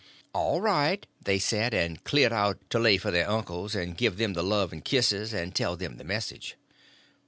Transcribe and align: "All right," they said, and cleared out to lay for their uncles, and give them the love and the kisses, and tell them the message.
"All 0.33 0.61
right," 0.61 1.05
they 1.23 1.37
said, 1.37 1.75
and 1.75 2.03
cleared 2.03 2.33
out 2.33 2.57
to 2.71 2.79
lay 2.79 2.97
for 2.97 3.11
their 3.11 3.29
uncles, 3.29 3.75
and 3.75 3.95
give 3.95 4.17
them 4.17 4.33
the 4.33 4.41
love 4.41 4.71
and 4.71 4.81
the 4.81 4.89
kisses, 4.89 5.31
and 5.31 5.53
tell 5.53 5.75
them 5.75 5.97
the 5.97 6.03
message. 6.03 6.55